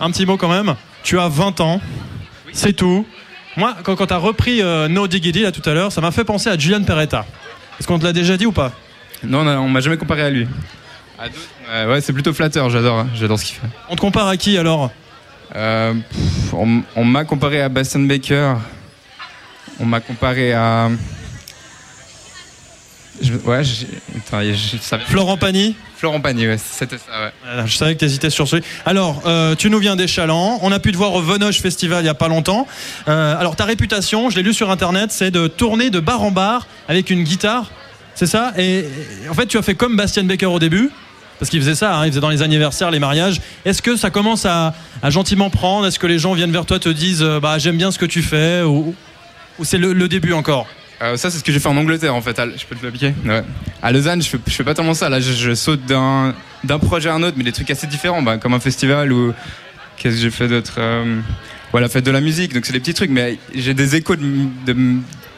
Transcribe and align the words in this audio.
Un 0.00 0.10
petit 0.10 0.26
mot 0.26 0.36
quand 0.36 0.48
même. 0.48 0.74
Tu 1.02 1.18
as 1.18 1.28
20 1.28 1.60
ans, 1.60 1.80
c'est 2.52 2.72
tout. 2.72 3.06
Moi, 3.56 3.74
quand, 3.82 3.96
quand 3.96 4.06
tu 4.06 4.12
as 4.14 4.18
repris 4.18 4.62
euh, 4.62 4.88
No 4.88 5.06
Diggity 5.06 5.42
là 5.42 5.52
tout 5.52 5.68
à 5.68 5.72
l'heure, 5.74 5.92
ça 5.92 6.00
m'a 6.00 6.10
fait 6.10 6.24
penser 6.24 6.50
à 6.50 6.58
Julian 6.58 6.82
Peretta. 6.82 7.24
Est-ce 7.78 7.86
qu'on 7.86 7.98
te 7.98 8.04
l'a 8.04 8.12
déjà 8.12 8.36
dit 8.36 8.46
ou 8.46 8.52
pas? 8.52 8.72
Non, 9.22 9.44
non, 9.44 9.58
on 9.58 9.68
m'a 9.68 9.80
jamais 9.80 9.96
comparé 9.96 10.22
à 10.22 10.30
lui. 10.30 10.46
Ouais, 11.18 11.86
ouais, 11.86 12.00
c'est 12.00 12.12
plutôt 12.12 12.32
flatteur, 12.32 12.68
j'adore, 12.70 12.98
hein, 13.00 13.08
j'adore 13.14 13.38
ce 13.38 13.44
qu'il 13.46 13.56
fait. 13.56 13.66
On 13.88 13.96
te 13.96 14.00
compare 14.00 14.28
à 14.28 14.36
qui 14.36 14.58
alors? 14.58 14.90
Euh, 15.54 15.94
pff, 15.94 16.54
on 16.54 16.82
on 16.96 17.04
m'a 17.04 17.24
comparé 17.24 17.62
à 17.62 17.68
Bastian 17.68 18.00
Baker. 18.00 18.54
On 19.80 19.86
m'a 19.86 20.00
comparé 20.00 20.52
à. 20.52 20.90
Je- 23.26 23.32
ouais, 23.48 23.64
j'ai- 23.64 23.86
attends, 24.16 24.42
je- 24.42 24.76
je 24.76 24.82
savais- 24.82 25.04
Florent 25.06 25.36
Pagny 25.36 25.74
Florent 25.96 26.20
Pagny, 26.20 26.46
ouais, 26.46 26.58
c'était 26.58 26.98
ça, 26.98 27.04
ouais. 27.22 27.32
Voilà, 27.44 27.64
Je 27.66 27.74
savais 27.76 27.94
que 27.94 28.00
tu 28.00 28.04
hésitais 28.04 28.28
sur 28.30 28.46
celui. 28.46 28.62
Alors, 28.84 29.22
euh, 29.26 29.54
tu 29.54 29.70
nous 29.70 29.78
viens 29.78 29.96
des 29.96 30.06
Chalands. 30.06 30.58
On 30.62 30.70
a 30.70 30.78
pu 30.78 30.92
te 30.92 30.96
voir 30.96 31.14
au 31.14 31.22
Venoge 31.22 31.60
Festival 31.60 32.02
il 32.04 32.06
y 32.06 32.10
a 32.10 32.14
pas 32.14 32.28
longtemps. 32.28 32.66
Euh, 33.08 33.38
alors, 33.38 33.56
ta 33.56 33.64
réputation, 33.64 34.28
je 34.28 34.36
l'ai 34.36 34.42
lu 34.42 34.52
sur 34.52 34.70
internet, 34.70 35.10
c'est 35.10 35.30
de 35.30 35.46
tourner 35.46 35.88
de 35.90 35.98
bar 36.00 36.22
en 36.22 36.30
bar 36.30 36.66
avec 36.88 37.08
une 37.10 37.22
guitare. 37.24 37.70
C'est 38.14 38.26
ça? 38.26 38.52
Et, 38.58 38.80
et 39.24 39.28
en 39.30 39.34
fait, 39.34 39.46
tu 39.46 39.56
as 39.58 39.62
fait 39.62 39.74
comme 39.74 39.96
Bastien 39.96 40.24
Baker 40.24 40.46
au 40.46 40.58
début. 40.58 40.90
Parce 41.38 41.50
qu'il 41.50 41.60
faisait 41.60 41.74
ça, 41.74 41.96
hein, 41.96 42.06
il 42.06 42.10
faisait 42.10 42.20
dans 42.20 42.30
les 42.30 42.40
anniversaires, 42.42 42.90
les 42.90 42.98
mariages. 42.98 43.40
Est-ce 43.66 43.82
que 43.82 43.94
ça 43.96 44.08
commence 44.10 44.46
à, 44.46 44.72
à 45.02 45.10
gentiment 45.10 45.50
prendre? 45.50 45.86
Est-ce 45.86 45.98
que 45.98 46.06
les 46.06 46.18
gens 46.18 46.32
viennent 46.32 46.52
vers 46.52 46.64
toi, 46.64 46.78
te 46.78 46.88
disent 46.88 47.22
euh, 47.22 47.40
bah, 47.40 47.58
j'aime 47.58 47.76
bien 47.76 47.90
ce 47.90 47.98
que 47.98 48.06
tu 48.06 48.22
fais 48.22 48.62
Ou, 48.62 48.94
ou 49.58 49.64
c'est 49.64 49.76
le, 49.76 49.92
le 49.92 50.08
début 50.08 50.32
encore? 50.32 50.66
Euh, 51.02 51.16
ça, 51.16 51.30
c'est 51.30 51.38
ce 51.38 51.44
que 51.44 51.52
j'ai 51.52 51.60
fait 51.60 51.68
en 51.68 51.76
Angleterre 51.76 52.14
en 52.14 52.22
fait. 52.22 52.40
Je 52.56 52.64
peux 52.64 52.74
te 52.74 52.84
l'appliquer 52.84 53.12
ouais. 53.24 53.42
À 53.82 53.92
Lausanne, 53.92 54.22
je 54.22 54.28
fais, 54.28 54.38
fais 54.46 54.64
pas 54.64 54.74
tellement 54.74 54.94
ça. 54.94 55.08
Là, 55.08 55.20
je, 55.20 55.54
saute 55.54 55.84
d'un 55.84 56.34
projet 56.80 57.08
à 57.08 57.14
un 57.14 57.22
autre, 57.22 57.36
mais 57.36 57.44
des 57.44 57.52
trucs 57.52 57.70
assez 57.70 57.86
différents, 57.86 58.22
bah, 58.22 58.38
comme 58.38 58.54
un 58.54 58.60
festival 58.60 59.12
ou 59.12 59.34
qu'est-ce 59.96 60.16
que 60.16 60.20
j'ai 60.22 60.30
fait 60.30 60.48
d'autre 60.48 60.74
euh, 60.78 61.20
la 61.74 61.90
fête 61.90 62.06
de 62.06 62.10
la 62.10 62.22
musique. 62.22 62.54
Donc, 62.54 62.64
c'est 62.64 62.72
des 62.72 62.80
petits 62.80 62.94
trucs, 62.94 63.10
mais 63.10 63.38
j'ai 63.54 63.74
des 63.74 63.96
échos 63.96 64.16
de, 64.16 64.74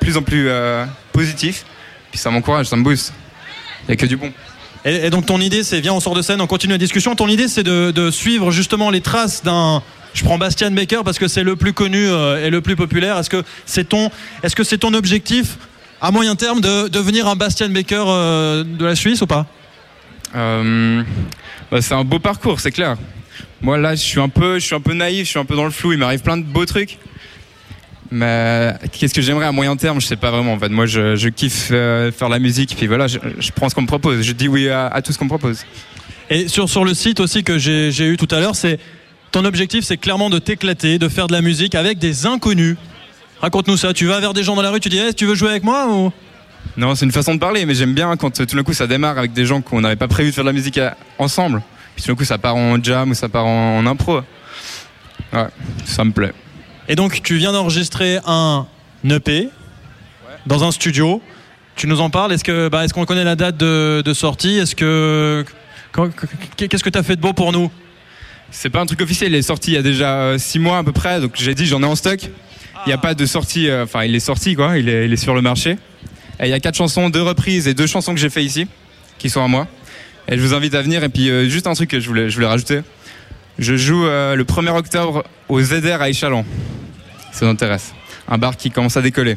plus 0.00 0.16
en 0.16 0.22
plus 0.22 0.48
euh, 0.48 0.84
positifs. 1.12 1.64
Puis 2.10 2.18
ça 2.18 2.30
m'encourage, 2.30 2.66
ça 2.66 2.74
me 2.74 2.82
booste. 2.82 3.12
Il 3.86 3.90
y 3.90 3.92
a 3.92 3.96
que 3.96 4.06
du 4.06 4.16
bon. 4.16 4.32
Et, 4.84 5.10
donc 5.10 5.26
ton 5.26 5.40
idée, 5.40 5.62
c'est 5.62 5.80
viens, 5.80 5.92
on 5.94 6.00
sort 6.00 6.14
de 6.14 6.22
scène, 6.22 6.40
on 6.40 6.48
continue 6.48 6.72
la 6.72 6.78
discussion. 6.78 7.14
Ton 7.14 7.28
idée, 7.28 7.46
c'est 7.46 7.62
de 7.62 8.10
suivre 8.10 8.50
justement 8.50 8.90
les 8.90 9.00
traces 9.00 9.44
d'un. 9.44 9.82
Je 10.14 10.22
prends 10.22 10.38
Bastian 10.38 10.70
Baker 10.70 11.00
parce 11.04 11.18
que 11.18 11.26
c'est 11.26 11.42
le 11.42 11.56
plus 11.56 11.72
connu 11.72 12.06
euh, 12.08 12.46
et 12.46 12.48
le 12.48 12.60
plus 12.60 12.76
populaire. 12.76 13.18
Est-ce 13.18 13.28
que 13.28 13.42
c'est 13.66 13.88
ton, 13.88 14.10
est-ce 14.44 14.54
que 14.54 14.62
c'est 14.62 14.78
ton 14.78 14.94
objectif 14.94 15.58
à 16.00 16.12
moyen 16.12 16.36
terme 16.36 16.60
de 16.60 16.88
devenir 16.88 17.26
un 17.26 17.34
Bastian 17.34 17.68
Baker 17.68 18.04
euh, 18.06 18.64
de 18.64 18.84
la 18.84 18.94
Suisse 18.94 19.20
ou 19.22 19.26
pas? 19.26 19.46
Euh, 20.36 21.02
bah, 21.70 21.82
c'est 21.82 21.94
un 21.94 22.04
beau 22.04 22.20
parcours, 22.20 22.60
c'est 22.60 22.70
clair. 22.70 22.96
Moi 23.60 23.76
là, 23.76 23.96
je 23.96 24.02
suis 24.02 24.20
un 24.20 24.28
peu, 24.28 24.60
je 24.60 24.64
suis 24.64 24.74
un 24.76 24.80
peu 24.80 24.94
naïf, 24.94 25.24
je 25.24 25.30
suis 25.30 25.38
un 25.38 25.44
peu 25.44 25.56
dans 25.56 25.64
le 25.64 25.72
flou. 25.72 25.92
Il 25.92 25.98
m'arrive 25.98 26.20
plein 26.20 26.36
de 26.36 26.44
beaux 26.44 26.64
trucs. 26.64 26.98
Mais 28.12 28.72
qu'est-ce 28.92 29.14
que 29.14 29.22
j'aimerais 29.22 29.46
à 29.46 29.52
moyen 29.52 29.74
terme? 29.74 30.00
Je 30.00 30.06
sais 30.06 30.16
pas 30.16 30.30
vraiment. 30.30 30.52
En 30.52 30.58
fait, 30.60 30.68
moi, 30.68 30.86
je, 30.86 31.16
je 31.16 31.28
kiffe 31.28 31.68
faire 31.68 32.28
la 32.28 32.38
musique. 32.38 32.76
Puis 32.76 32.86
voilà, 32.86 33.08
je, 33.08 33.18
je 33.40 33.50
prends 33.50 33.68
ce 33.68 33.74
qu'on 33.74 33.82
me 33.82 33.88
propose. 33.88 34.22
Je 34.22 34.32
dis 34.32 34.46
oui 34.46 34.68
à, 34.68 34.86
à 34.86 35.02
tout 35.02 35.12
ce 35.12 35.18
qu'on 35.18 35.24
me 35.24 35.30
propose. 35.30 35.64
Et 36.30 36.46
sur, 36.46 36.68
sur 36.68 36.84
le 36.84 36.94
site 36.94 37.18
aussi 37.18 37.42
que 37.42 37.58
j'ai 37.58 38.06
eu 38.06 38.16
tout 38.16 38.32
à 38.32 38.38
l'heure, 38.38 38.54
c'est 38.54 38.78
ton 39.34 39.44
objectif, 39.44 39.84
c'est 39.84 39.96
clairement 39.96 40.30
de 40.30 40.38
t'éclater, 40.38 40.98
de 40.98 41.08
faire 41.08 41.26
de 41.26 41.32
la 41.32 41.40
musique 41.40 41.74
avec 41.74 41.98
des 41.98 42.24
inconnus. 42.24 42.76
Raconte-nous 43.40 43.76
ça. 43.76 43.92
Tu 43.92 44.06
vas 44.06 44.20
vers 44.20 44.32
des 44.32 44.44
gens 44.44 44.54
dans 44.54 44.62
la 44.62 44.70
rue, 44.70 44.78
tu 44.78 44.88
dis, 44.88 44.98
hey, 44.98 45.12
tu 45.12 45.26
veux 45.26 45.34
jouer 45.34 45.50
avec 45.50 45.64
moi 45.64 45.88
ou? 45.88 46.12
Non, 46.76 46.94
c'est 46.94 47.04
une 47.04 47.10
façon 47.12 47.34
de 47.34 47.40
parler, 47.40 47.66
mais 47.66 47.74
j'aime 47.74 47.94
bien 47.94 48.16
quand 48.16 48.40
euh, 48.40 48.46
tout 48.46 48.54
d'un 48.56 48.62
coup 48.62 48.72
ça 48.72 48.86
démarre 48.86 49.18
avec 49.18 49.32
des 49.32 49.44
gens 49.44 49.60
qu'on 49.60 49.80
n'avait 49.80 49.96
pas 49.96 50.06
prévu 50.06 50.30
de 50.30 50.34
faire 50.36 50.44
de 50.44 50.48
la 50.48 50.52
musique 50.52 50.78
à- 50.78 50.96
ensemble. 51.18 51.62
Puis 51.96 52.04
tout 52.04 52.10
d'un 52.12 52.14
coup 52.16 52.24
ça 52.24 52.38
part 52.38 52.54
en 52.54 52.80
jam 52.82 53.10
ou 53.10 53.14
ça 53.14 53.28
part 53.28 53.44
en, 53.46 53.78
en 53.78 53.86
impro. 53.86 54.20
Ouais, 55.32 55.46
ça 55.84 56.04
me 56.04 56.12
plaît. 56.12 56.32
Et 56.88 56.94
donc, 56.94 57.20
tu 57.24 57.36
viens 57.36 57.52
d'enregistrer 57.52 58.20
un 58.26 58.66
EP 59.08 59.48
dans 60.46 60.62
un 60.62 60.70
studio. 60.70 61.20
Tu 61.74 61.88
nous 61.88 62.00
en 62.00 62.08
parles? 62.08 62.32
Est-ce 62.32 62.44
que, 62.44 62.68
bah, 62.68 62.84
est-ce 62.84 62.94
qu'on 62.94 63.04
connaît 63.04 63.24
la 63.24 63.34
date 63.34 63.56
de, 63.56 64.00
de 64.04 64.14
sortie? 64.14 64.58
Est-ce 64.58 64.76
que 64.76 65.44
qu'est-ce 66.56 66.84
que 66.84 66.90
tu 66.90 66.98
as 66.98 67.02
fait 67.02 67.16
de 67.16 67.20
beau 67.20 67.32
pour 67.32 67.50
nous? 67.50 67.68
C'est 68.56 68.70
pas 68.70 68.80
un 68.80 68.86
truc 68.86 69.00
officiel, 69.02 69.32
il 69.32 69.34
est 69.34 69.42
sorti 69.42 69.72
il 69.72 69.74
y 69.74 69.76
a 69.76 69.82
déjà 69.82 70.38
6 70.38 70.60
mois 70.60 70.78
à 70.78 70.84
peu 70.84 70.92
près, 70.92 71.20
donc 71.20 71.32
j'ai 71.34 71.56
dit 71.56 71.66
j'en 71.66 71.82
ai 71.82 71.86
en 71.86 71.96
stock. 71.96 72.20
Il 72.22 72.88
n'y 72.88 72.92
a 72.92 72.98
pas 72.98 73.14
de 73.14 73.26
sortie, 73.26 73.68
euh, 73.68 73.82
enfin 73.82 74.04
il 74.04 74.14
est 74.14 74.20
sorti 74.20 74.54
quoi, 74.54 74.78
il 74.78 74.88
est, 74.88 75.06
il 75.06 75.12
est 75.12 75.16
sur 75.16 75.34
le 75.34 75.42
marché. 75.42 75.72
Et 76.38 76.44
il 76.44 76.48
y 76.50 76.52
a 76.52 76.60
quatre 76.60 76.76
chansons, 76.76 77.10
deux 77.10 77.20
reprises 77.20 77.66
et 77.66 77.74
deux 77.74 77.88
chansons 77.88 78.14
que 78.14 78.20
j'ai 78.20 78.30
fait 78.30 78.44
ici, 78.44 78.68
qui 79.18 79.28
sont 79.28 79.42
à 79.42 79.48
moi. 79.48 79.66
Et 80.28 80.38
je 80.38 80.40
vous 80.40 80.54
invite 80.54 80.74
à 80.76 80.82
venir. 80.82 81.02
Et 81.02 81.08
puis 81.08 81.30
euh, 81.30 81.48
juste 81.48 81.66
un 81.66 81.74
truc 81.74 81.90
que 81.90 81.98
je 81.98 82.06
voulais, 82.06 82.30
je 82.30 82.34
voulais 82.36 82.46
rajouter. 82.46 82.82
Je 83.58 83.76
joue 83.76 84.06
euh, 84.06 84.36
le 84.36 84.44
1er 84.44 84.76
octobre 84.76 85.24
au 85.48 85.60
ZR 85.60 86.00
à 86.00 86.08
Échalon. 86.08 86.44
Ça 87.32 87.46
vous 87.46 87.50
intéresse 87.50 87.92
Un 88.28 88.38
bar 88.38 88.56
qui 88.56 88.70
commence 88.70 88.96
à 88.96 89.02
décoller. 89.02 89.36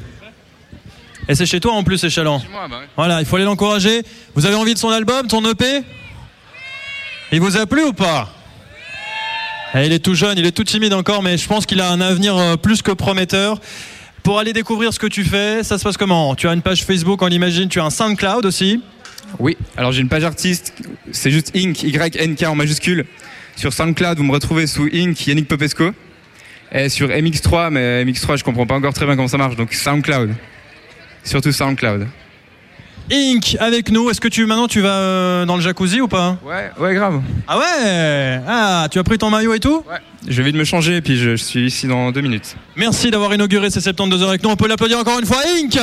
Et 1.27 1.33
c'est 1.33 1.47
chez 1.47 1.59
toi 1.59 1.73
en 1.73 1.83
plus, 1.83 2.03
Échalon. 2.03 2.39
Voilà, 2.95 3.19
il 3.19 3.25
faut 3.25 3.35
aller 3.35 3.45
l'encourager. 3.45 4.03
Vous 4.35 4.45
avez 4.45 4.55
envie 4.55 4.75
de 4.75 4.79
son 4.79 4.89
album, 4.89 5.27
ton 5.27 5.43
EP 5.49 5.81
Il 7.31 7.41
vous 7.41 7.57
a 7.57 7.65
plu 7.65 7.83
ou 7.83 7.93
pas? 7.93 8.31
Il 9.75 9.91
est 9.91 9.99
tout 9.99 10.15
jeune, 10.15 10.37
il 10.37 10.45
est 10.45 10.51
tout 10.51 10.63
timide 10.63 10.93
encore, 10.93 11.21
mais 11.21 11.37
je 11.37 11.47
pense 11.47 11.65
qu'il 11.65 11.81
a 11.81 11.91
un 11.91 12.01
avenir 12.01 12.37
euh, 12.37 12.55
plus 12.55 12.81
que 12.81 12.91
prometteur. 12.91 13.59
Pour 14.23 14.39
aller 14.39 14.53
découvrir 14.53 14.93
ce 14.93 14.99
que 14.99 15.07
tu 15.07 15.23
fais, 15.23 15.63
ça 15.63 15.77
se 15.77 15.83
passe 15.83 15.97
comment? 15.97 16.35
Tu 16.35 16.47
as 16.47 16.53
une 16.53 16.61
page 16.61 16.83
Facebook, 16.83 17.21
on 17.21 17.27
l'imagine, 17.27 17.69
tu 17.69 17.79
as 17.79 17.85
un 17.85 17.89
SoundCloud 17.89 18.45
aussi? 18.45 18.81
Oui, 19.39 19.57
alors 19.75 19.91
j'ai 19.91 20.01
une 20.01 20.09
page 20.09 20.23
artiste, 20.23 20.73
c'est 21.11 21.31
juste 21.31 21.51
Inc, 21.55 21.83
Y-N-K 21.83 22.43
en 22.43 22.55
majuscule. 22.55 23.05
Sur 23.55 23.73
SoundCloud, 23.73 24.17
vous 24.17 24.23
me 24.23 24.31
retrouvez 24.31 24.67
sous 24.67 24.89
Inc, 24.93 25.27
Yannick 25.27 25.47
Popesco. 25.47 25.91
Et 26.71 26.89
sur 26.89 27.09
MX3, 27.09 27.69
mais 27.69 28.03
MX3, 28.05 28.37
je 28.37 28.43
comprends 28.43 28.65
pas 28.65 28.75
encore 28.75 28.93
très 28.93 29.05
bien 29.05 29.15
comment 29.15 29.27
ça 29.27 29.37
marche, 29.37 29.55
donc 29.55 29.73
SoundCloud. 29.73 30.33
Surtout 31.23 31.51
SoundCloud. 31.51 32.07
Inc 33.11 33.55
avec 33.59 33.91
nous. 33.91 34.09
Est-ce 34.09 34.19
que 34.21 34.27
tu 34.27 34.45
maintenant 34.45 34.67
tu 34.67 34.81
vas 34.81 34.93
euh, 34.95 35.45
dans 35.45 35.55
le 35.55 35.61
jacuzzi 35.61 36.01
ou 36.01 36.07
pas 36.07 36.37
Ouais, 36.45 36.71
ouais, 36.79 36.93
grave. 36.93 37.21
Ah 37.47 37.57
ouais? 37.57 38.41
Ah, 38.47 38.87
tu 38.91 38.99
as 38.99 39.03
pris 39.03 39.17
ton 39.17 39.29
maillot 39.29 39.53
et 39.53 39.59
tout? 39.59 39.83
Ouais. 39.89 39.97
Je 40.27 40.41
vais 40.41 40.47
vite 40.49 40.57
me 40.57 40.65
changer 40.65 40.97
et 40.97 41.01
puis 41.01 41.15
je, 41.17 41.31
je 41.31 41.43
suis 41.43 41.67
ici 41.67 41.87
dans 41.87 42.11
deux 42.11 42.19
minutes. 42.21 42.55
Merci 42.75 43.09
d'avoir 43.11 43.33
inauguré 43.33 43.69
ces 43.69 43.79
72 43.79 44.23
heures 44.23 44.29
avec 44.29 44.43
nous. 44.43 44.49
On 44.49 44.55
peut 44.57 44.67
l'applaudir 44.67 44.97
encore 44.99 45.19
une 45.19 45.25
fois, 45.25 45.37
Inc 45.57 45.77